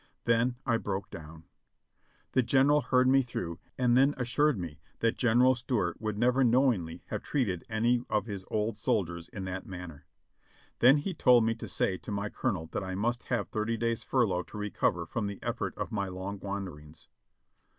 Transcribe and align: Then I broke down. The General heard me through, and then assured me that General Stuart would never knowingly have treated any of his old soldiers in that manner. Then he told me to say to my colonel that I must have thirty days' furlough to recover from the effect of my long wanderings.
Then 0.23 0.55
I 0.65 0.77
broke 0.77 1.11
down. 1.11 1.43
The 2.31 2.41
General 2.41 2.81
heard 2.81 3.07
me 3.07 3.21
through, 3.21 3.59
and 3.77 3.95
then 3.95 4.15
assured 4.17 4.57
me 4.57 4.79
that 4.97 5.15
General 5.15 5.53
Stuart 5.53 6.01
would 6.01 6.17
never 6.17 6.43
knowingly 6.43 7.03
have 7.09 7.21
treated 7.21 7.63
any 7.69 8.01
of 8.09 8.25
his 8.25 8.43
old 8.49 8.77
soldiers 8.77 9.29
in 9.29 9.45
that 9.45 9.67
manner. 9.67 10.07
Then 10.79 10.97
he 10.97 11.13
told 11.13 11.43
me 11.45 11.53
to 11.53 11.67
say 11.67 11.97
to 11.97 12.09
my 12.11 12.29
colonel 12.29 12.65
that 12.71 12.83
I 12.83 12.95
must 12.95 13.25
have 13.27 13.49
thirty 13.49 13.77
days' 13.77 14.01
furlough 14.01 14.41
to 14.41 14.57
recover 14.57 15.05
from 15.05 15.27
the 15.27 15.37
effect 15.43 15.77
of 15.77 15.91
my 15.91 16.07
long 16.07 16.39
wanderings. 16.39 17.07